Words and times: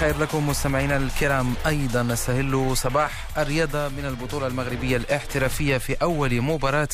الخير 0.00 0.18
لكم 0.18 0.48
مستمعينا 0.48 0.96
الكرام. 0.96 1.54
أيضا 1.66 2.02
نستهل 2.02 2.76
صباح 2.76 3.38
الرياضة 3.38 3.88
من 3.88 4.04
البطولة 4.04 4.46
المغربية 4.46 4.96
الاحترافية 4.96 5.78
في 5.78 5.94
أول 6.02 6.40
مباراة 6.40 6.88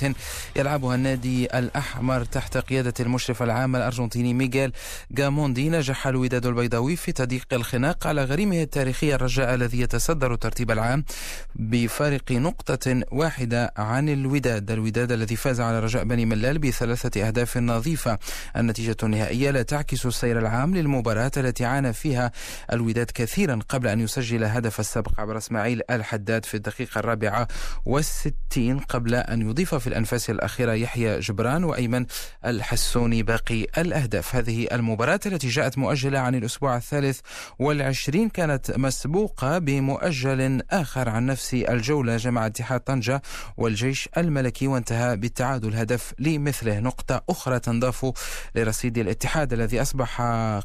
يلعبها 0.57 0.95
النادي 0.95 1.59
الأحمر 1.59 2.25
تحت 2.25 2.57
قيادة 2.57 2.95
المشرف 3.01 3.43
العام 3.43 3.77
الأرجنتيني 3.77 4.35
ميغيل 4.35 4.73
جاموندي 5.11 5.69
نجح 5.69 6.07
الوداد 6.07 6.47
البيضاوي 6.47 6.97
في 6.97 7.13
تضييق 7.13 7.47
الخناق 7.53 8.07
على 8.07 8.25
غريمه 8.25 8.63
التاريخي 8.63 9.15
الرجاء 9.15 9.55
الذي 9.55 9.81
يتصدر 9.81 10.35
الترتيب 10.35 10.71
العام 10.71 11.05
بفارق 11.55 12.33
نقطة 12.33 13.03
واحدة 13.13 13.73
عن 13.77 14.09
الوداد. 14.09 14.71
الوداد 14.71 15.13
الذي 15.13 15.37
فاز 15.37 15.61
على 15.61 15.81
رجاء 15.81 16.05
بني 16.05 16.27
ملال 16.27 16.59
بثلاثة 16.59 17.27
أهداف 17.27 17.57
نظيفة. 17.57 18.19
النتيجة 18.57 18.97
النهائية 19.03 19.51
لا 19.51 19.63
تعكس 19.63 20.07
السير 20.07 20.39
العام 20.39 20.75
للمباراة 20.75 21.33
التي 21.37 21.65
عانى 21.65 21.93
فيها 21.93 22.33
الوداد. 22.73 22.96
كثيرا 23.05 23.59
قبل 23.69 23.89
أن 23.89 24.01
يسجل 24.01 24.45
هدف 24.45 24.81
السبق 24.81 25.21
عبر 25.21 25.37
إسماعيل 25.37 25.83
الحداد 25.91 26.45
في 26.45 26.55
الدقيقة 26.55 26.99
الرابعة 26.99 27.49
والستين 27.85 28.79
قبل 28.79 29.15
أن 29.15 29.51
يضيف 29.51 29.75
في 29.75 29.87
الأنفاس 29.87 30.31
الأخيرة 30.31 30.73
يحيى 30.73 31.21
جبران 31.21 31.65
وأيمن 31.65 32.07
الحسوني 32.47 33.23
باقي 33.23 33.67
الأهداف. 33.79 34.37
هذه 34.37 34.69
المباراة 34.73 35.21
التي 35.27 35.49
جاءت 35.49 35.79
مؤجلة 35.79 36.19
عن 36.19 36.35
الأسبوع 36.35 36.77
الثالث 36.77 37.21
والعشرين 37.59 38.29
كانت 38.29 38.79
مسبوقة 38.79 39.59
بمؤجل 39.59 40.63
آخر 40.71 41.09
عن 41.09 41.27
نفس 41.27 41.55
الجولة. 41.55 42.17
جمع 42.17 42.47
اتحاد 42.47 42.81
طنجة 42.81 43.23
والجيش 43.57 44.09
الملكي 44.17 44.67
وانتهى 44.67 45.17
بالتعادل 45.17 45.75
هدف 45.75 46.15
لمثله. 46.19 46.81
نقطة 46.81 47.23
أخرى 47.29 47.59
تنضاف 47.59 48.13
لرصيد 48.55 48.99
الاتحاد 48.99 49.53
الذي 49.53 49.83
أصبح 49.83 50.21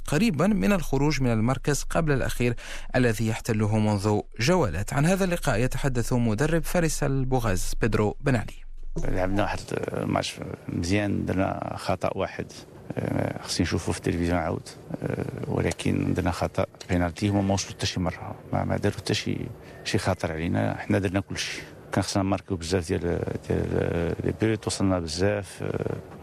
قريبا 0.08 0.48
من 0.48 0.74
الخروج 0.74 1.22
من 1.22 1.32
المركز 1.32 1.84
قبل 1.84 2.12
الأخير 2.22 2.56
الذي 2.96 3.28
يحتله 3.28 3.78
منذ 3.78 4.22
جولات. 4.40 4.94
عن 4.94 5.06
هذا 5.06 5.24
اللقاء 5.24 5.60
يتحدث 5.60 6.14
مدرب 6.14 6.64
فارس 6.64 7.04
البوغاز 7.04 7.74
بيدرو 7.82 8.18
بن 8.22 8.36
علي. 8.36 8.62
لعبنا 8.98 9.44
واحد 9.44 9.60
الماتش 9.94 10.36
مزيان 10.68 11.26
درنا 11.26 11.76
خطأ 11.78 12.10
واحد. 12.18 12.46
خصني 13.44 13.64
نشوفه 13.64 13.92
في 13.92 13.98
التلفزيون 13.98 14.38
عاود. 14.38 14.70
ولكن 15.48 16.14
درنا 16.14 16.32
خطأ 16.32 16.66
بينالتي 16.90 17.30
هما 17.30 17.42
ما 17.42 17.54
وصلوا 17.54 17.74
حتى 17.74 17.86
شي 17.86 18.00
مرة. 18.00 18.36
ما 18.54 18.78
داروا 18.78 18.98
حتى 18.98 19.14
شي 19.14 19.38
شي 19.84 19.98
خطر 19.98 20.32
علينا. 20.32 20.78
حنا 20.78 21.00
درنا 21.00 21.20
كل 21.20 21.38
شيء 21.38 21.64
كان 21.92 22.04
خصنا 22.04 22.24
نماركيو 22.24 22.58
بزاف 22.58 22.88
ديال 22.88 23.02
ديال 23.50 24.16
les 24.24 24.34
buts 24.42 24.68
وصلنا 24.68 25.00
بزاف. 25.00 25.64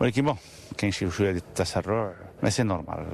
ولكن 0.00 0.24
bon 0.24 0.36
كاين 0.78 0.92
شي 0.92 1.10
شوية 1.10 1.30
ديال 1.32 1.42
التسرع 1.48 2.12
mais 2.42 2.50
c'est 2.50 2.62
normal. 2.62 3.06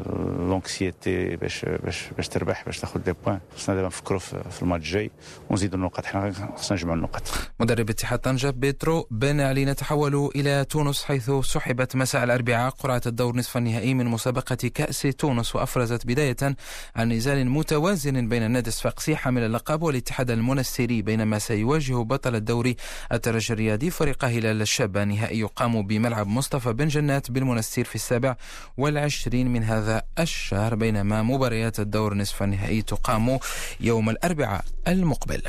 l'anxiété 0.48 1.36
باش 1.36 1.64
باش 1.64 2.08
باش 2.16 2.28
تربح 2.28 2.64
باش 2.64 2.80
تاخذ 2.80 3.00
des 3.00 3.12
points 3.24 3.40
خصنا 3.56 3.74
دابا 3.74 3.86
نفكروا 3.86 4.18
في 4.18 4.62
الماتش 4.62 4.86
الجاي 4.86 5.10
ونزيدوا 5.50 5.78
النقاط. 5.78 6.04
حنا 6.04 6.32
خصنا 6.56 6.76
نجمعوا 6.78 6.96
النقاط. 6.96 7.22
مدرب 7.60 7.90
اتحاد 7.90 8.18
طنجة 8.18 8.50
بيدرو 8.50 9.06
بن 9.10 9.40
علي 9.40 9.64
نتحول 9.64 10.30
إلى 10.36 10.64
تونس 10.64 11.04
حيث 11.04 11.30
سحبت 11.30 11.96
مساء 11.96 12.24
الأربعاء 12.24 12.70
قرعة 12.70 13.02
الدور 13.06 13.36
نصف 13.36 13.56
النهائي 13.56 13.94
من 13.94 14.06
مسابقة 14.06 14.54
كأس 14.54 15.02
تونس 15.02 15.56
وأفرزت 15.56 16.06
بداية 16.06 16.36
عن 16.96 17.12
نزال 17.12 17.50
متوازن 17.50 18.28
بين 18.28 18.42
النادي 18.42 18.68
الصفاقسي 18.68 19.16
حامل 19.16 19.42
اللقب 19.42 19.82
والاتحاد 19.82 20.30
المنستيري 20.30 21.02
بينما 21.02 21.38
سيواجه 21.38 21.94
بطل 21.94 22.34
الدوري 22.34 22.76
الترجي 23.12 23.52
الرياضي 23.52 23.90
فريق 23.90 24.24
هلال 24.24 24.62
الشابة 24.62 25.04
نهائي 25.04 25.38
يقام 25.38 25.86
بملعب 25.86 26.26
مصطفى 26.26 26.72
بن 26.72 26.88
جنات 26.88 27.30
بالمنستير 27.44 27.84
في 27.84 27.94
السابع 27.94 28.36
والعشرين 28.76 29.48
من 29.52 29.62
هذا 29.64 30.02
الشهر 30.18 30.74
بينما 30.74 31.22
مباريات 31.22 31.80
الدور 31.80 32.14
نصف 32.14 32.42
النهائي 32.42 32.82
تقام 32.82 33.38
يوم 33.80 34.10
الأربعاء 34.10 34.64
المقبل. 34.88 35.42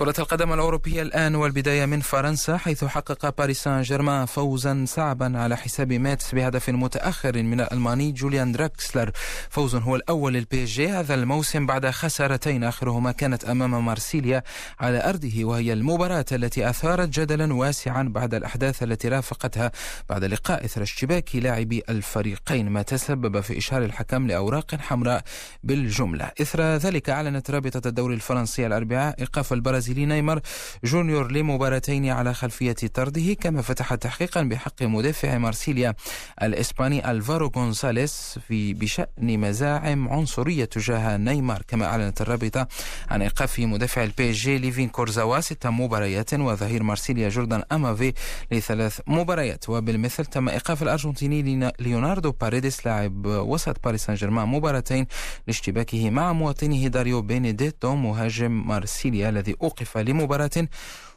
كرة 0.00 0.14
القدم 0.18 0.52
الأوروبية 0.52 1.02
الآن 1.02 1.34
والبداية 1.34 1.86
من 1.86 2.00
فرنسا 2.00 2.56
حيث 2.56 2.84
حقق 2.84 3.38
باريس 3.38 3.62
سان 3.62 3.82
جيرمان 3.82 4.26
فوزا 4.26 4.84
صعبا 4.88 5.38
على 5.38 5.56
حساب 5.56 5.92
ميتس 5.92 6.34
بهدف 6.34 6.70
متأخر 6.70 7.42
من 7.42 7.60
الألماني 7.60 8.12
جوليان 8.12 8.52
دراكسلر 8.52 9.10
فوز 9.50 9.74
هو 9.74 9.96
الأول 9.96 10.34
لل 10.34 10.64
PSG 10.64 10.88
هذا 10.88 11.14
الموسم 11.14 11.66
بعد 11.66 11.90
خسارتين 11.90 12.64
آخرهما 12.64 13.12
كانت 13.12 13.44
أمام 13.44 13.86
مارسيليا 13.86 14.42
على 14.80 15.08
أرضه 15.08 15.44
وهي 15.44 15.72
المباراة 15.72 16.24
التي 16.32 16.70
أثارت 16.70 17.08
جدلا 17.08 17.54
واسعا 17.54 18.02
بعد 18.02 18.34
الأحداث 18.34 18.82
التي 18.82 19.08
رافقتها 19.08 19.72
بعد 20.08 20.24
لقاء 20.24 20.64
إثر 20.64 20.82
اشتباك 20.82 21.36
لاعبي 21.36 21.82
الفريقين 21.88 22.68
ما 22.68 22.82
تسبب 22.82 23.40
في 23.40 23.58
إشهار 23.58 23.84
الحكم 23.84 24.26
لأوراق 24.26 24.74
حمراء 24.74 25.22
بالجملة. 25.64 26.30
إثر 26.40 26.76
ذلك 26.76 27.10
أعلنت 27.10 27.50
رابطة 27.50 27.88
الدوري 27.88 28.14
الفرنسي 28.14 28.66
الأربعاء 28.66 29.14
إيقاف 29.20 29.52
البرازيل 29.52 29.89
البرازيلي 29.90 30.06
نيمار 30.06 30.40
جونيور 30.84 31.32
لمباراتين 31.32 32.10
على 32.10 32.34
خلفية 32.34 32.72
طرده 32.94 33.34
كما 33.34 33.62
فتح 33.62 33.94
تحقيقا 33.94 34.42
بحق 34.42 34.82
مدافع 34.82 35.38
مارسيليا 35.38 35.94
الإسباني 36.42 37.10
ألفارو 37.10 37.50
غونساليس 37.56 38.38
في 38.48 38.74
بشأن 38.74 39.40
مزاعم 39.40 40.08
عنصرية 40.08 40.64
تجاه 40.64 41.16
نيمار 41.16 41.62
كما 41.68 41.84
أعلنت 41.86 42.20
الرابطة 42.20 42.68
عن 43.10 43.22
إيقاف 43.22 43.60
مدافع 43.60 44.02
ال 44.02 44.32
PSG 44.32 44.58
ليفين 44.58 44.88
كورزاوا 44.88 45.40
ست 45.40 45.66
مباريات 45.66 46.34
وظهير 46.34 46.82
مارسيليا 46.82 47.28
جوردان 47.28 47.62
أمافي 47.72 48.12
لثلاث 48.52 49.00
مباريات. 49.06 49.68
وبالمثل 49.68 50.26
تم 50.26 50.48
إيقاف 50.48 50.82
الأرجنتيني 50.82 51.72
ليوناردو 51.80 52.32
باريديس 52.32 52.86
لاعب 52.86 53.26
وسط 53.26 53.84
باريس 53.84 54.04
سان 54.04 54.14
جيرمان 54.14 54.48
مباراتين 54.48 55.06
لاشتباكه 55.46 56.10
مع 56.10 56.32
مواطنه 56.32 56.86
داريو 56.86 57.22
بينيديتو 57.22 57.94
مهاجم 57.94 58.66
مارسيليا 58.68 59.28
الذي 59.28 59.56
أوقف 59.62 59.79
لمباراة 59.96 60.50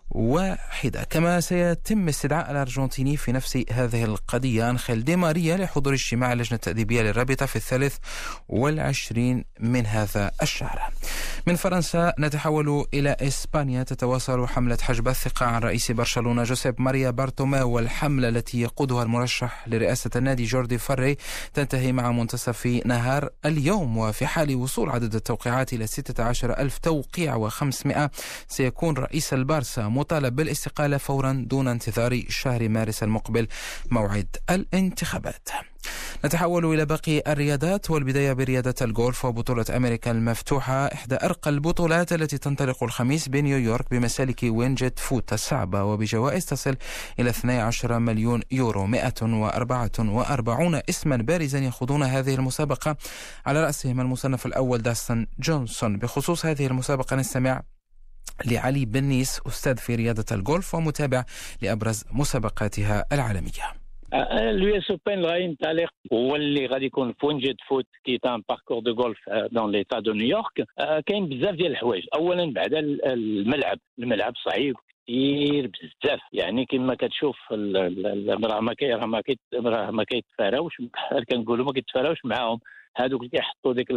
واحدة. 0.10 1.04
كما 1.04 1.40
سيتم 1.40 2.08
استدعاء 2.08 2.52
الأرجنتيني 2.52 3.18
في 3.18 3.32
نفس 3.32 3.64
هذه 3.72 4.04
القضية 4.04 4.70
أنخيل 4.70 5.04
دي 5.04 5.16
ماريا 5.16 5.58
لحضور 5.58 5.94
اجتماع 5.94 6.34
اللجنة 6.34 6.56
التأديبية 6.56 7.02
للرابطة 7.02 7.46
في 7.46 7.56
الثالث 7.56 7.98
والعشرين 8.50 9.46
من 9.60 9.86
هذا 9.86 10.32
الشهر. 10.42 10.82
من 11.48 11.56
فرنسا 11.56 12.14
نتحول 12.20 12.86
إلى 12.94 13.16
إسبانيا 13.22 13.84
تتواصل 13.84 14.48
حملة 14.48 14.78
حجب 14.82 15.08
الثقة 15.08 15.46
عن 15.46 15.62
رئيس 15.62 15.92
برشلونة 15.92 16.44
جوزيف 16.44 16.76
ماريا 16.80 17.10
بارتوميو 17.10 17.70
والحملة 17.70 18.28
التي 18.30 18.62
يقودها 18.62 19.04
المرشح 19.04 19.68
لرئاسة 19.68 20.10
النادي 20.16 20.44
جوردي 20.44 20.78
فري 20.78 21.18
تنتهي 21.54 21.92
مع 21.92 22.12
منتصف 22.12 22.82
نهار 22.86 23.30
اليوم. 23.46 23.98
وفي 23.98 24.28
حال 24.28 24.56
وصول 24.56 24.90
عدد 24.90 25.16
التوقيعات 25.16 25.74
إلى 25.74 25.88
16 25.88 26.58
ألف 26.58 26.78
توقيع 26.78 27.50
و500 27.50 28.10
سيكون 28.48 28.98
رئيس 28.98 29.34
البارسا 29.34 29.88
مطالب 29.94 30.36
بالاستقالة 30.36 30.98
فورا 30.98 31.46
دون 31.48 31.68
انتظار 31.68 32.24
شهر 32.30 32.70
مارس 32.70 33.04
المقبل 33.04 33.48
موعد 33.92 34.36
الانتخابات. 34.50 35.50
نتحول 36.26 36.66
إلى 36.66 36.86
باقي 36.86 37.24
الرياضات 37.28 37.92
والبداية 37.92 38.34
برياضة 38.34 38.76
الجولف 38.82 39.26
وبطولة 39.26 39.66
أمريكا 39.76 40.12
المفتوحة 40.12 40.86
إحدى 40.86 41.16
أرقى 41.24 41.50
البطولات 41.50 42.14
التي 42.14 42.38
تنطلق 42.38 42.84
الخميس 42.84 43.30
بنيويورك 43.30 43.86
بمسالك 43.92 44.40
وينجت 44.44 45.00
فوت 45.00 45.34
الصعبة 45.34 45.84
وبجوائز 45.84 46.46
تصل 46.46 46.76
إلى 47.20 47.30
12 47.30 48.00
مليون 48.00 48.42
يورو 48.52 48.86
144 48.86 50.82
اسما 50.90 51.16
بارزا 51.16 51.60
يخوضون 51.60 52.04
هذه 52.04 52.36
المسابقة. 52.36 52.98
على 53.46 53.64
رأسهم 53.64 54.02
المصنف 54.02 54.46
الأول 54.46 54.82
داستن 54.82 55.28
جونسون. 55.40 55.98
بخصوص 55.98 56.46
هذه 56.46 56.68
المسابقة 56.68 57.16
نستمع 57.16 57.62
لعلي 58.52 58.86
بنيس 58.86 59.42
أستاذ 59.48 59.78
في 59.78 59.96
رياضة 59.96 60.26
الجولف 60.32 60.76
ومتابع 60.76 61.24
لأبرز 61.62 62.06
مسابقاتها 62.14 63.06
العالمية. 63.12 63.84
ال 64.14 64.78
US 64.78 64.92
Open 64.92 65.26
غادي 65.26 65.44
ينطلق 65.44 65.90
هو 66.14 66.36
اللي 66.36 66.66
غادي 66.66 66.86
يكون 66.86 67.14
في 67.14 67.26
وينجيت 67.26 67.56
فوت 67.70 67.86
كي 68.04 68.18
تان 68.18 68.42
parcours 68.50 68.80
de 68.80 68.94
golf 68.94 69.18
dans 69.52 69.72
l'état 69.72 70.00
de 70.00 70.14
New 70.14 70.37
York 70.37 70.68
كاين 71.06 71.30
بزاف 71.30 71.56
ديال 71.56 71.72
الحوايج. 71.72 72.04
اولا 72.16 72.54
بعد 72.54 72.74
الملعب. 72.74 73.78
الملعب 74.00 74.34
صعيب 74.46 74.76
كثير 75.08 75.68
بزاف. 75.68 76.20
يعني 76.34 76.66
كما 76.66 76.96
كتشوف 76.96 77.36
راه 77.52 77.60
ما 78.38 78.48
راه 78.48 78.60
ما 78.60 78.74
راه 79.56 79.92
ما 79.92 80.04
كيتفاراوش 80.04 80.74
كنقولوا 81.30 81.66
ما 81.66 81.74
كيتفاراوش 81.74 82.18
معاهم. 82.24 82.60
هادوك 82.98 83.22
اللي 83.22 83.32
كيحطوا 83.32 83.74
ديك 83.74 83.88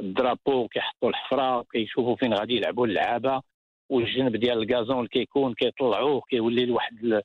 الdrapeau 0.00 0.68
كيحطوا 0.68 1.08
الحفرة 1.08 1.64
كيشوفوا 1.72 2.16
فين 2.16 2.34
غادي 2.34 2.56
يلعبوا 2.56 2.86
اللعابة. 2.86 3.42
والجنب 3.90 4.36
ديال 4.36 4.58
ال 4.58 4.66
gazon 4.66 5.06
كيكون 5.06 5.54
كيطلعوه 5.54 6.20
كيولي 6.30 6.66
لواحد 6.66 7.22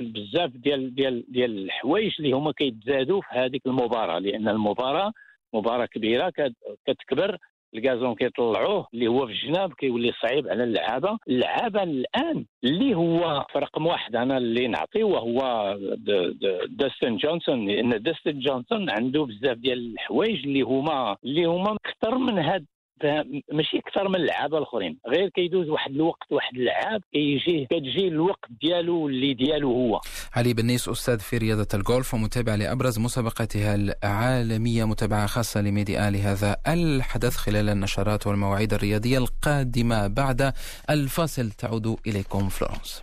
بزاف 0.00 0.50
ديال 0.50 0.94
ديال 0.94 1.24
ديال 1.28 1.64
الحوايج 1.64 2.14
اللي 2.18 2.32
هما 2.32 2.52
كيتزادوا 2.52 3.20
في 3.20 3.38
هذيك 3.38 3.66
المباراة. 3.66 4.18
لأن 4.18 4.48
المباراة 4.48 5.12
مباراة 5.54 5.86
كبيرة 5.86 6.32
كتكبر. 6.86 7.38
ال 7.74 7.81
gazon 7.81 8.14
كيطلعوه 8.14 8.86
اللي 8.94 9.06
هو 9.06 9.26
في 9.26 9.32
الجناب 9.32 9.72
كيولي 9.72 10.12
صعيب 10.22 10.48
على 10.48 10.64
اللعابة. 10.64 11.18
اللعابة 11.28 11.82
الآن 11.82 12.44
اللي 12.64 12.94
هو 12.94 13.46
في 13.52 13.58
رقم 13.58 13.86
واحد 13.86 14.16
أنا 14.16 14.36
اللي 14.36 14.66
نعطيه 14.68 15.04
وهو 15.04 15.76
داستن 16.68 17.16
جونسون 17.16 17.66
لأن 17.68 18.02
داستن 18.02 18.38
جونسون 18.38 18.90
عنده 18.90 19.24
بزاف 19.24 19.56
ديال 19.56 19.92
الحوايج 19.92 20.46
اللي 20.46 20.62
هما 20.62 21.16
اللي 21.24 21.44
هما 21.44 21.76
أكثر 21.86 22.18
من 22.18 22.38
هاد 22.38 22.66
ماشي 23.52 23.78
أكثر 23.78 24.08
من 24.08 24.14
اللعابه 24.14 24.58
الآخرين. 24.58 24.98
غير 25.08 25.28
كيدوز 25.28 25.68
واحد 25.68 25.90
الوقت 25.90 26.32
واحد 26.32 26.56
اللعاب 26.56 27.02
كيجي 27.12 27.66
كتجي 27.66 28.08
الوقت 28.08 28.50
ديالو 28.62 29.08
اللي 29.08 29.34
ديالو 29.34 29.72
هو. 29.72 30.00
علي 30.34 30.54
بنيس 30.54 30.88
أستاذ 30.88 31.18
في 31.18 31.38
رياضة 31.38 31.68
الجولف 31.74 32.14
ومتابع 32.14 32.54
لأبرز 32.54 32.98
مسابقاتها 32.98 33.74
العالمية 33.74 34.84
متابعة 34.84 35.26
خاصة 35.26 35.60
لميدي 35.60 36.08
آل 36.08 36.16
هذا 36.16 36.56
الحدث 36.68 37.36
خلال 37.36 37.68
النشرات 37.68 38.26
والمواعيد 38.26 38.74
الرياضية 38.74 39.18
القادمة 39.18 40.06
بعد 40.06 40.52
الفاصل. 40.90 41.50
تعود 41.50 41.96
إليكم 42.06 42.48
فلورنس. 42.48 43.02